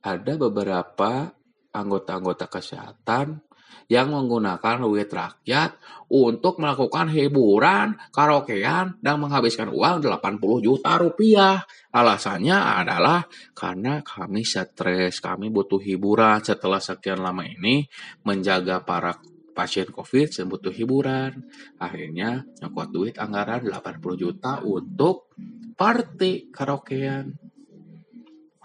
ada 0.06 0.34
beberapa 0.38 1.30
anggota-anggota 1.76 2.46
kesehatan 2.50 3.42
yang 3.86 4.10
menggunakan 4.10 4.82
duit 4.82 5.10
rakyat 5.10 5.78
untuk 6.10 6.58
melakukan 6.58 7.10
hiburan, 7.10 7.98
karaokean, 8.10 8.98
dan 9.02 9.16
menghabiskan 9.22 9.70
uang 9.70 10.02
80 10.02 10.66
juta 10.66 10.98
rupiah. 10.98 11.62
Alasannya 11.94 12.58
adalah 12.58 13.26
karena 13.54 14.02
kami 14.02 14.42
stres, 14.42 15.22
kami 15.22 15.54
butuh 15.54 15.80
hiburan 15.80 16.42
setelah 16.42 16.82
sekian 16.82 17.22
lama 17.22 17.46
ini 17.46 17.86
menjaga 18.26 18.82
para 18.82 19.16
pasien 19.56 19.88
COVID 19.88 20.28
yang 20.36 20.50
hiburan. 20.76 21.32
Akhirnya 21.80 22.44
nyokot 22.60 22.90
duit 22.92 23.16
anggaran 23.16 23.64
80 23.64 24.20
juta 24.20 24.60
untuk 24.66 25.32
party 25.80 26.52
karaokean. 26.52 27.32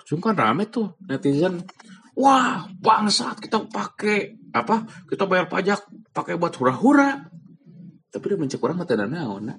Ujung 0.03 0.19
kan 0.19 0.35
rame 0.35 0.67
tuh 0.67 0.99
netizen 1.07 1.63
Wah, 2.21 2.69
bangsat 2.69 3.41
kita 3.41 3.65
pakai 3.65 4.37
apa? 4.53 4.85
Kita 5.09 5.25
bayar 5.25 5.49
pajak 5.49 5.89
pakai 6.13 6.37
buat 6.37 6.53
hura-hura. 6.61 7.17
Tapi 8.13 8.25
dia 8.29 8.37
mencek 8.37 8.61
orang 8.61 8.85
mata 8.85 8.93
naon, 8.93 9.49
nah. 9.49 9.57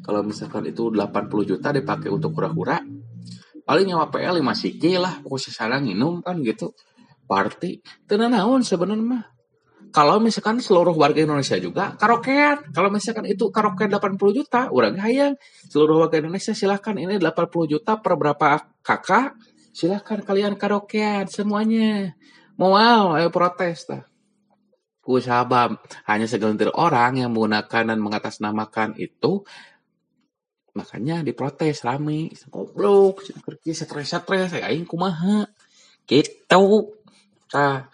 Kalau 0.00 0.24
misalkan 0.24 0.64
itu 0.64 0.88
80 0.88 1.28
juta 1.44 1.68
dipakai 1.68 2.08
untuk 2.08 2.32
hura-hura, 2.32 2.80
paling 3.68 3.92
nyawa 3.92 4.08
PL 4.08 4.40
5 4.40 4.56
siki 4.56 4.96
lah, 4.96 5.20
salah 5.52 5.84
minum 5.84 6.24
kan 6.24 6.40
gitu. 6.40 6.72
Party, 7.28 7.84
tenan 8.08 8.32
naon 8.32 8.64
sebenarnya 8.64 9.04
mah. 9.04 9.24
Kalau 9.92 10.20
misalkan 10.20 10.60
seluruh 10.64 10.96
warga 10.96 11.20
Indonesia 11.20 11.56
juga 11.60 11.92
karaokean. 11.96 12.72
Kalau 12.72 12.88
misalkan 12.88 13.28
itu 13.28 13.52
karaokean 13.52 13.92
80 13.92 14.36
juta, 14.36 14.72
orang 14.72 14.96
hayang. 15.00 15.36
Seluruh 15.68 16.08
warga 16.08 16.20
Indonesia 16.20 16.56
silahkan 16.56 16.96
ini 16.96 17.20
80 17.20 17.68
juta 17.68 18.00
per 18.00 18.16
berapa 18.16 18.64
kakak 18.80 19.36
silahkan 19.72 20.20
kalian 20.24 20.54
karaokean 20.58 21.28
semuanya. 21.30 22.14
Mau 22.58 22.74
ayo 22.74 23.30
protes 23.30 23.86
lah 23.86 24.08
sahabat 25.16 25.80
hanya 26.04 26.28
segelintir 26.28 26.68
orang 26.76 27.24
yang 27.24 27.32
menggunakan 27.32 27.88
dan 27.88 27.96
mengatasnamakan 27.96 29.00
itu 29.00 29.40
makanya 30.76 31.24
diprotes 31.24 31.80
rame. 31.80 32.28
Goblok 32.52 33.24
kerja 33.24 33.72
stres 33.72 34.12
stres 34.12 34.52
saya 34.52 34.68
aing 34.68 34.84
kumaha? 34.84 35.48
Gitu. 36.04 36.92
Nah 37.56 37.88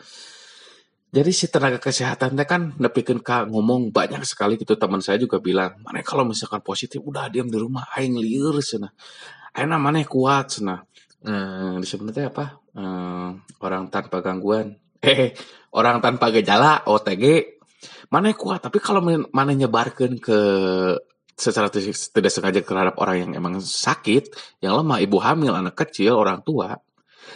jadi 1.15 1.31
si 1.31 1.47
tenaga 1.47 1.79
kesehatan 1.79 2.35
kan 2.43 2.75
nepikin 2.83 3.23
ka 3.23 3.47
ngomong 3.47 3.95
banyak 3.95 4.27
sekali 4.27 4.59
gitu. 4.59 4.75
Teman 4.75 4.99
saya 4.99 5.15
juga 5.15 5.39
bilang 5.39 5.79
mana 5.87 6.03
kalau 6.03 6.27
misalkan 6.27 6.67
positif 6.67 6.99
udah 6.99 7.31
diam 7.31 7.47
di 7.47 7.55
rumah 7.55 7.87
aing 7.95 8.19
liur 8.19 8.59
sana 8.59 8.91
aing 9.55 9.71
mana 9.71 10.03
kuat 10.03 10.59
sana 10.59 10.83
eh, 11.25 11.75
disebutnya 11.81 12.31
apa 12.31 12.61
eh, 12.77 13.29
orang 13.65 13.89
tanpa 13.89 14.21
gangguan 14.21 14.77
eh 15.05 15.33
orang 15.75 15.99
tanpa 16.05 16.31
gejala 16.31 16.85
OTG 16.87 17.57
mana 18.13 18.33
kuat 18.33 18.65
tapi 18.65 18.79
kalau 18.81 19.05
mana 19.05 19.53
nyebarkan 19.53 20.17
ke 20.21 20.39
secara 21.35 21.67
tidak 21.69 22.31
sengaja 22.31 22.63
terhadap 22.63 22.95
orang 23.03 23.29
yang 23.29 23.31
emang 23.35 23.59
sakit 23.59 24.31
yang 24.63 24.79
lemah 24.79 25.03
ibu 25.03 25.19
hamil 25.19 25.51
anak 25.51 25.75
kecil 25.75 26.15
orang 26.15 26.47
tua 26.47 26.79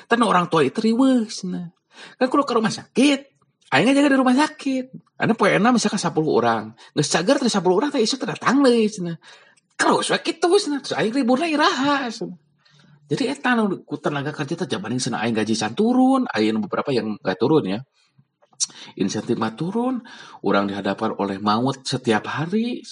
dan 0.06 0.22
orang 0.22 0.46
tua 0.46 0.62
itu 0.62 0.78
riwes 0.78 1.42
nah 1.50 1.74
kan 2.14 2.30
kalau 2.30 2.46
ke 2.46 2.54
rumah 2.54 2.70
sakit 2.70 3.38
Aing 3.68 3.92
jaga 3.92 4.08
di 4.08 4.16
rumah 4.16 4.32
sakit. 4.32 4.84
Ada 5.20 5.36
poe 5.36 5.52
enam 5.52 5.76
misalkan 5.76 6.00
10 6.00 6.16
orang. 6.24 6.72
Geus 6.96 7.12
cager 7.12 7.36
teh 7.36 7.52
10 7.52 7.60
orang 7.68 7.92
teh 7.92 8.00
isu 8.00 8.16
terdatang 8.16 8.64
deui 8.64 8.88
cenah. 8.88 9.20
Terus 9.76 10.08
we 10.08 10.18
kitu 10.24 10.48
cenah. 10.48 10.80
Terus 10.80 10.96
aing 10.96 11.12
libur 11.12 11.36
iraha 11.44 12.08
cenah. 12.08 12.47
Jadi 13.08 13.24
etan 13.32 13.64
ku 13.88 13.96
tenaga 13.96 14.36
kerja 14.36 14.64
terjabaning 14.64 15.00
sana 15.00 15.24
aing 15.24 15.32
gaji 15.32 15.56
san 15.56 15.72
turun, 15.72 16.28
aing 16.28 16.60
beberapa 16.60 16.92
yang 16.92 17.16
gak 17.24 17.40
turun 17.40 17.64
ya. 17.64 17.80
Insentif 19.00 19.40
mah 19.40 19.56
turun, 19.56 20.04
orang 20.44 20.68
dihadapkan 20.68 21.16
oleh 21.16 21.40
maut 21.40 21.80
setiap 21.88 22.28
hari. 22.28 22.84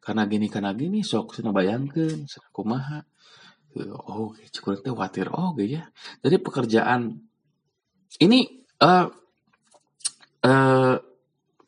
Karena 0.00 0.24
gini 0.24 0.48
karena 0.48 0.72
gini 0.72 1.04
sok 1.04 1.36
sana 1.36 1.52
bayangkeun, 1.52 2.24
sana 2.24 2.48
kumaha. 2.48 3.04
Oh, 4.08 4.32
cukup 4.32 4.80
teh 4.80 4.90
khawatir 4.90 5.28
oh 5.28 5.52
ya. 5.60 5.84
Jadi 6.24 6.36
pekerjaan 6.40 7.20
ini 8.24 8.64
uh, 8.80 9.06
uh, 10.40 10.96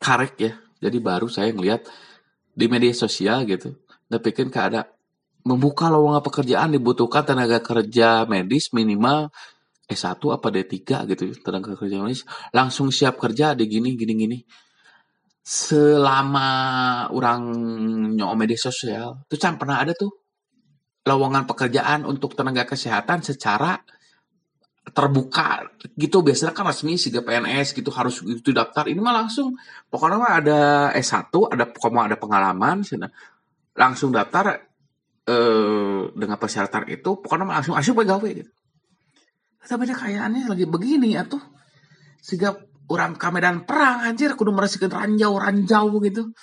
karek 0.01 0.33
ya. 0.41 0.53
Jadi 0.81 0.97
baru 0.97 1.29
saya 1.29 1.53
ngelihat 1.53 1.85
di 2.57 2.65
media 2.65 2.89
sosial 2.97 3.45
gitu. 3.45 3.77
Tapi 4.09 4.33
kan 4.33 4.49
ada 4.49 4.81
membuka 5.45 5.89
lowongan 5.89 6.21
pekerjaan 6.21 6.69
dibutuhkan 6.73 7.25
tenaga 7.25 7.59
kerja 7.61 8.29
medis 8.29 8.69
minimal 8.71 9.33
S1 9.91 10.21
apa 10.23 10.47
D3 10.47 10.77
gitu 11.11 11.23
tenaga 11.43 11.75
kerja 11.75 11.99
medis. 11.99 12.23
Langsung 12.55 12.93
siap 12.93 13.19
kerja 13.19 13.51
di 13.57 13.67
gini 13.67 13.99
gini 13.99 14.13
gini. 14.15 14.39
Selama 15.41 16.49
orang 17.11 17.41
nyok 18.15 18.33
media 18.37 18.59
sosial 18.59 19.25
tuh 19.25 19.37
can 19.41 19.57
pernah 19.57 19.81
ada 19.81 19.91
tuh 19.97 20.13
lowongan 21.01 21.49
pekerjaan 21.49 22.05
untuk 22.05 22.37
tenaga 22.37 22.63
kesehatan 22.69 23.25
secara 23.25 23.81
terbuka 24.89 25.65
gitu. 25.97 26.21
Biasanya 26.21 26.53
kan 26.53 26.69
resmi 26.69 26.95
sih 26.95 27.09
PNS 27.09 27.73
gitu 27.73 27.89
harus 27.89 28.21
itu 28.21 28.53
daftar. 28.53 28.85
Ini 28.85 29.01
mah 29.01 29.25
langsung 29.25 29.57
pokoknya 29.89 30.17
mah 30.17 30.33
ada 30.39 30.59
S1 30.93 31.33
ada 31.51 31.65
pokoknya 31.67 32.13
ada 32.13 32.17
pengalaman 32.21 32.85
langsung 33.75 34.09
daftar 34.13 34.70
eh, 35.27 36.01
dengan 36.15 36.37
persyaratan 36.37 36.89
itu 36.89 37.19
pokoknya 37.21 37.45
langsung 37.45 37.75
asup 37.77 38.01
pegawai 38.01 38.31
gitu. 38.31 38.51
Tapi 39.61 39.83
dia 39.85 39.95
kayaannya 39.95 40.49
lagi 40.49 40.65
begini 40.65 41.13
ya 41.13 41.23
tuh. 41.27 41.41
Sehingga 42.21 42.57
orang 42.89 43.15
kamedan 43.15 43.63
perang 43.63 44.03
anjir 44.03 44.33
kudu 44.33 44.51
merasikan 44.51 44.89
ranjau 44.89 45.37
ranjau 45.37 46.01
gitu. 46.01 46.33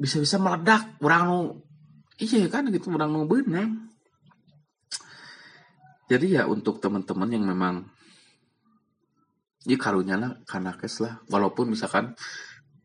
Bisa-bisa 0.00 0.36
meledak 0.40 1.00
orang 1.00 1.56
iya 2.20 2.46
kan 2.52 2.68
gitu 2.68 2.92
menang 2.92 3.16
nu 3.16 3.24
benang 3.24 3.88
jadi 6.12 6.26
ya 6.40 6.42
untuk 6.44 6.78
teman-teman 6.78 7.32
yang 7.32 7.44
memang 7.48 7.88
ya 9.64 9.80
karunya 9.80 10.20
lah 10.20 10.36
karena 10.44 10.76
kes 10.76 11.00
lah 11.00 11.24
walaupun 11.32 11.72
misalkan 11.72 12.12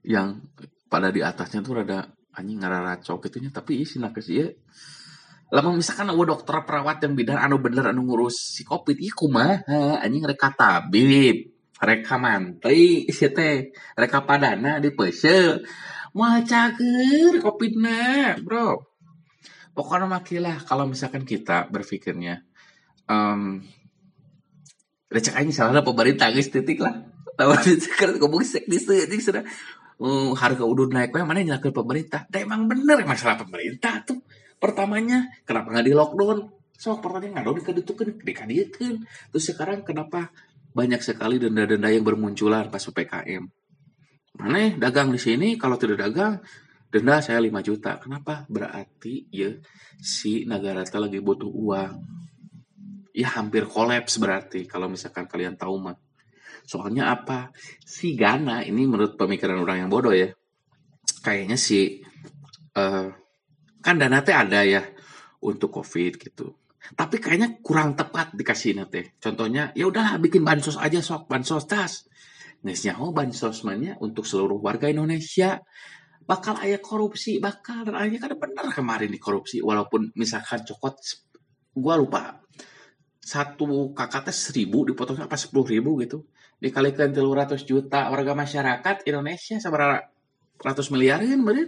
yang 0.08 0.40
pada 0.88 1.12
di 1.12 1.20
atasnya 1.20 1.60
tuh 1.60 1.84
rada 1.84 2.15
anjing 2.36 2.60
ngararacok 2.60 3.28
gitunya 3.28 3.50
tapi 3.50 3.82
isi 3.82 3.98
nakes 3.98 4.28
ya 4.30 4.48
lama 5.54 5.78
misalkan 5.78 6.10
ada 6.10 6.24
dokter 6.26 6.58
perawat 6.66 7.00
yang 7.06 7.14
bidan 7.14 7.38
anu 7.38 7.62
bener 7.62 7.94
anu 7.94 8.04
ngurus 8.10 8.58
si 8.58 8.66
covid 8.66 8.98
iya 8.98 9.14
kumaha? 9.14 10.02
Anjing 10.02 10.26
reka 10.26 10.50
tabib 10.58 11.54
reka 11.78 12.16
mantri 12.18 13.06
isi 13.06 13.30
teh 13.30 13.70
reka 13.94 14.26
padana 14.26 14.82
di 14.82 14.90
pese 14.90 15.62
cager 16.50 17.34
covid 17.44 17.74
na 17.78 18.34
bro. 18.42 18.82
Pokoknya 19.76 20.08
makilah 20.08 20.58
kalau 20.64 20.88
misalkan 20.88 21.28
kita 21.28 21.68
berpikirnya 21.68 22.48
um, 23.12 23.60
recek 25.12 25.36
aja 25.36 25.52
salah 25.52 25.84
pemerintah 25.84 26.32
guys. 26.32 26.48
Titik 26.48 26.80
lah. 26.80 27.06
Tahu 27.36 27.52
kan 28.00 28.16
ngomong 28.16 28.48
sekdis 28.48 28.88
ini 28.88 29.20
sudah 29.20 29.44
uh, 30.02 30.32
harga 30.36 30.64
udun 30.64 30.92
naik 30.92 31.16
mana 31.16 31.44
nyalakan 31.44 31.74
pemerintah? 31.74 32.28
Dah 32.28 32.42
emang 32.42 32.68
bener 32.68 33.04
masalah 33.04 33.40
pemerintah 33.40 34.02
tuh 34.04 34.24
pertamanya. 34.58 35.28
Kenapa 35.48 35.72
nggak 35.76 35.86
di 35.86 35.94
lockdown 35.94 36.40
so 36.76 37.00
pertanyaan 37.00 37.40
nggak 37.40 37.56
dikedutukan 37.64 38.20
dikadikan 38.20 39.00
terus 39.32 39.48
sekarang 39.48 39.88
kenapa 39.88 40.28
banyak 40.76 41.00
sekali 41.00 41.40
denda-denda 41.40 41.88
yang 41.88 42.04
bermunculan 42.04 42.68
pas 42.68 42.84
ppkm 42.84 43.48
mana 44.36 44.76
dagang 44.76 45.16
di 45.16 45.16
sini 45.16 45.56
kalau 45.56 45.80
tidak 45.80 46.04
dagang 46.04 46.44
denda 46.96 47.20
saya 47.20 47.44
5 47.44 47.52
juta. 47.60 48.00
Kenapa? 48.00 48.48
Berarti 48.48 49.28
ya 49.28 49.52
si 50.00 50.48
negara 50.48 50.88
lagi 50.88 51.20
butuh 51.20 51.52
uang. 51.52 51.94
Ya 53.12 53.32
hampir 53.36 53.68
kolaps 53.68 54.16
berarti 54.20 54.64
kalau 54.64 54.88
misalkan 54.88 55.28
kalian 55.28 55.60
tahu 55.60 55.76
mah. 55.76 56.00
Soalnya 56.66 57.14
apa? 57.14 57.54
Si 57.86 58.18
Gana 58.18 58.66
ini 58.66 58.90
menurut 58.90 59.14
pemikiran 59.16 59.62
orang 59.62 59.86
yang 59.86 59.90
bodoh 59.90 60.12
ya. 60.12 60.34
Kayaknya 61.22 61.58
si 61.58 62.02
uh, 62.78 63.08
kan 63.82 63.96
dana 64.02 64.26
teh 64.26 64.34
ada 64.34 64.66
ya 64.66 64.82
untuk 65.46 65.70
covid 65.70 66.18
gitu. 66.18 66.58
Tapi 66.94 67.18
kayaknya 67.18 67.62
kurang 67.66 67.98
tepat 67.98 68.34
dikasih 68.38 68.78
nate. 68.78 69.18
Contohnya 69.18 69.74
ya 69.74 69.90
udahlah 69.90 70.22
bikin 70.22 70.46
bansos 70.46 70.78
aja 70.78 71.02
sok 71.02 71.26
bansos 71.26 71.66
tas. 71.66 72.06
Nesnya 72.66 72.98
oh 72.98 73.14
bansos 73.14 73.62
mana 73.66 73.98
untuk 74.02 74.26
seluruh 74.26 74.58
warga 74.58 74.90
Indonesia 74.90 75.62
bakal 76.26 76.58
ayah 76.66 76.82
korupsi 76.82 77.38
bakal 77.38 77.86
akhirnya 77.94 78.18
kan 78.18 78.34
benar 78.42 78.66
kemarin 78.74 79.14
di 79.14 79.22
korupsi 79.22 79.62
walaupun 79.62 80.10
misalkan 80.18 80.66
cokot 80.66 80.98
gua 81.78 82.02
lupa 82.02 82.42
satu 83.36 83.92
kakak 83.92 84.32
seribu 84.32 84.88
dipotong 84.88 85.28
apa 85.28 85.36
sepuluh 85.36 85.68
ribu 85.68 86.00
gitu. 86.00 86.24
Dikalikan 86.56 87.12
telur 87.12 87.36
ratus 87.36 87.68
juta 87.68 88.08
warga 88.08 88.32
masyarakat 88.32 89.04
Indonesia 89.04 89.60
sama 89.60 90.00
ratus 90.56 90.88
miliar 90.88 91.20
kan 91.20 91.44
bener 91.44 91.68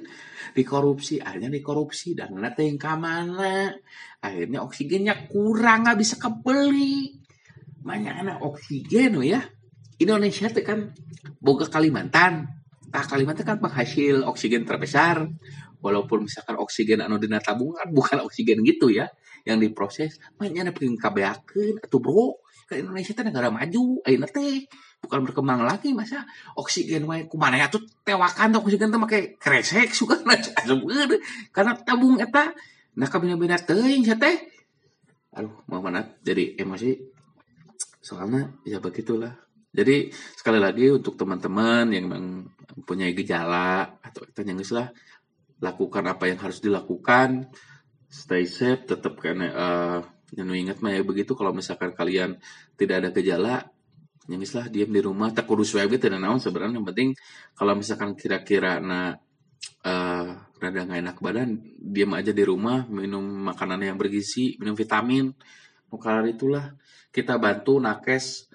dikorupsi 0.56 1.20
akhirnya 1.20 1.52
dikorupsi 1.52 2.16
dan 2.16 2.40
nanti 2.40 2.72
yang 2.72 2.80
ke 2.80 2.88
mana 2.96 3.76
akhirnya 4.24 4.64
oksigennya 4.64 5.28
kurang 5.28 5.84
nggak 5.84 6.00
bisa 6.00 6.16
kebeli. 6.16 7.20
Banyak 7.84 8.14
anak 8.16 8.38
oksigen 8.40 9.20
ya. 9.28 9.44
Indonesia 10.00 10.48
itu 10.48 10.64
kan 10.64 10.96
boga 11.44 11.68
Kalimantan. 11.68 12.48
Nah 12.88 13.04
Kalimantan 13.04 13.44
kan 13.44 13.58
penghasil 13.60 14.24
oksigen 14.24 14.64
terbesar. 14.64 15.28
Walaupun 15.84 16.26
misalkan 16.26 16.58
oksigen 16.58 17.04
anu 17.04 17.20
dina 17.22 17.38
tabungan 17.38 17.86
bukan 17.94 18.24
oksigen 18.26 18.66
gitu 18.66 18.90
ya 18.90 19.12
yang 19.48 19.64
diproses 19.64 20.20
banyak 20.36 20.76
pengen 20.76 21.00
kabeakeun 21.00 21.80
atau 21.80 22.04
bro. 22.04 22.44
Ke 22.68 22.84
Indonesia 22.84 23.16
teh 23.16 23.24
negara 23.24 23.48
maju 23.48 24.04
ayeuna 24.04 24.28
teh. 24.28 24.68
Bukan 25.00 25.24
berkembang 25.24 25.64
lagi 25.64 25.96
masa 25.96 26.28
oksigen 26.60 27.08
wae 27.08 27.24
kumana 27.32 27.56
ya 27.56 27.72
tuh 27.72 27.80
tewakan 28.04 28.60
tuh 28.60 28.60
oksigen 28.68 28.92
tuh 28.92 29.00
make 29.00 29.40
kresek 29.40 29.96
suka 29.96 30.20
karena 31.56 31.72
tabung 31.80 32.20
eta 32.20 32.52
nah 32.98 33.08
kabina-bina 33.08 33.56
teuing 33.56 34.04
sia 34.04 34.20
teh. 34.20 34.36
Aduh 35.40 35.64
mau 35.72 35.80
mana 35.80 36.04
jadi 36.20 36.60
emosi. 36.60 36.92
Soalnya 38.04 38.52
ya 38.68 38.84
begitulah. 38.84 39.32
Jadi 39.72 40.12
sekali 40.12 40.60
lagi 40.60 40.92
untuk 40.92 41.16
teman-teman 41.16 41.88
yang 41.94 42.10
mempunyai 42.10 43.16
gejala 43.16 44.02
atau 44.04 44.26
yang 44.44 44.60
lah 44.74 44.90
lakukan 45.62 46.04
apa 46.06 46.30
yang 46.30 46.40
harus 46.42 46.62
dilakukan 46.62 47.50
stay 48.08 48.48
safe 48.48 48.88
tetap 48.88 49.20
karena 49.20 49.48
uh, 49.52 50.00
yang 50.36 50.52
ingat 50.52 50.84
mah 50.84 50.92
ya 50.92 51.04
begitu 51.04 51.36
kalau 51.36 51.56
misalkan 51.56 51.96
kalian 51.96 52.36
tidak 52.76 52.96
ada 53.04 53.10
gejala 53.16 53.56
nyangislah 54.28 54.68
diam 54.68 54.92
di 54.92 55.00
rumah 55.00 55.32
tak 55.32 55.48
kurus 55.48 55.72
web 55.72 55.88
tidak 55.96 56.20
naon 56.20 56.40
sebenarnya 56.44 56.84
yang 56.84 56.88
penting 56.88 57.10
kalau 57.56 57.80
misalkan 57.80 58.12
kira-kira 58.12 58.84
na 58.84 59.16
uh, 59.88 60.28
rada 60.60 60.80
nggak 60.84 61.00
enak 61.00 61.18
badan 61.24 61.50
diam 61.80 62.12
aja 62.12 62.36
di 62.36 62.44
rumah 62.44 62.84
minum 62.92 63.24
makanan 63.24 63.88
yang 63.88 63.96
bergizi 63.96 64.60
minum 64.60 64.76
vitamin 64.76 65.32
maka 65.88 66.28
itulah 66.28 66.76
kita 67.16 67.40
bantu 67.40 67.80
nakes 67.80 68.52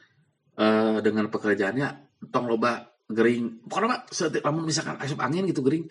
uh, 0.61 1.01
dengan 1.01 1.33
pekerjaannya 1.33 1.89
tong 2.29 2.53
loba 2.53 2.93
gering 3.09 3.65
pokoknya 3.65 4.09
setiap 4.13 4.45
kamu 4.45 4.69
misalkan 4.69 4.97
asup 5.01 5.21
angin 5.25 5.49
gitu 5.49 5.65
gering 5.65 5.89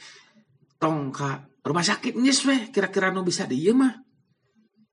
tong 0.77 1.09
kak 1.09 1.50
rumah 1.61 1.85
sakit 1.85 2.17
nyes 2.17 2.41
weh 2.49 2.61
kira-kira 2.73 3.13
nu 3.13 3.21
bisa 3.21 3.45
dia 3.45 3.73
mah. 3.73 3.93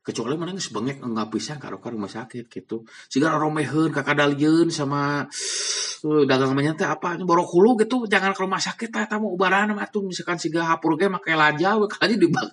Kecuali 0.05 0.41
mana 0.41 0.57
nggak 0.57 0.65
sebengek 0.65 0.97
nggak 1.05 1.29
bisa 1.29 1.61
karo 1.61 1.81
ke 1.81 1.89
rumah 1.93 2.09
sakit 2.09 2.49
gitu. 2.49 2.85
Sehingga 3.13 3.37
romehen 3.37 3.93
kakak 3.93 4.17
dalian 4.17 4.73
sama 4.73 5.29
uh, 6.05 6.23
dagang 6.25 6.57
teh 6.77 6.89
apa 6.89 7.21
borokulu 7.21 7.77
gitu. 7.85 8.09
Jangan 8.09 8.33
ke 8.33 8.41
rumah 8.41 8.61
sakit 8.61 8.89
lah 8.89 9.05
tamu 9.05 9.29
ubaran 9.37 9.77
mah 9.77 9.89
tuh 9.93 10.09
misalkan 10.09 10.41
siga 10.41 10.65
hapur 10.65 10.97
ge 10.97 11.13
make 11.13 11.29
laja 11.37 11.77
aja 11.77 12.17
di 12.17 12.29
bak 12.29 12.49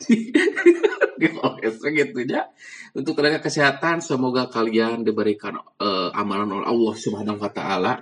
gitu 2.00 2.20
ya 2.24 2.48
untuk 2.96 3.12
tenaga 3.14 3.44
kesehatan 3.44 4.00
semoga 4.00 4.48
kalian 4.48 5.04
diberikan 5.04 5.60
uh, 5.60 6.10
amalan 6.16 6.60
oleh 6.60 6.66
Allah 6.66 6.94
Subhanahu 6.96 7.38
wa 7.38 7.50
taala. 7.52 7.94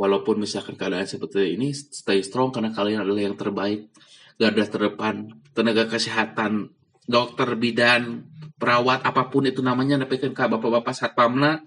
Walaupun 0.00 0.40
misalkan 0.40 0.80
keadaan 0.80 1.04
seperti 1.04 1.60
ini 1.60 1.76
stay 1.76 2.24
strong 2.24 2.48
karena 2.48 2.72
kalian 2.72 3.04
adalah 3.04 3.20
yang 3.20 3.36
terbaik 3.36 3.92
garda 4.40 4.64
terdepan 4.64 5.28
tenaga 5.52 5.84
kesehatan 5.84 6.72
dokter 7.04 7.52
bidan 7.60 8.24
perawat 8.56 9.04
apa 9.04 9.28
pun 9.28 9.44
itu 9.44 9.60
namanya 9.60 10.00
nepikan 10.00 10.32
ke 10.32 10.40
bapak-bapak 10.40 10.96
satpamna 10.96 11.60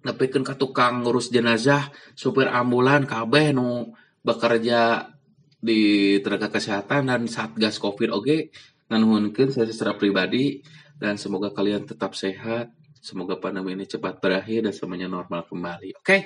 nepikan 0.00 0.40
ke 0.40 0.56
tukang 0.56 1.04
ngurus 1.04 1.28
jenazah 1.28 1.92
supir 2.16 2.48
ambulan 2.48 3.04
kabeh 3.04 3.52
nu 3.52 3.92
bekerja 4.24 5.12
di 5.60 6.16
tenaga 6.24 6.48
kesehatan 6.48 7.12
dan 7.12 7.28
satgas 7.28 7.76
covid 7.76 8.12
oke 8.12 8.24
okay, 8.24 8.40
nganuhunkeun 8.88 9.52
saya 9.52 9.68
secara 9.68 9.96
pribadi 9.96 10.64
dan 10.96 11.20
semoga 11.20 11.52
kalian 11.52 11.84
tetap 11.84 12.16
sehat 12.16 12.72
semoga 13.00 13.36
pandemi 13.36 13.76
ini 13.76 13.84
cepat 13.84 14.24
berakhir 14.24 14.64
dan 14.64 14.72
semuanya 14.72 15.08
normal 15.08 15.44
kembali 15.44 16.00
oke 16.00 16.04
okay? 16.04 16.20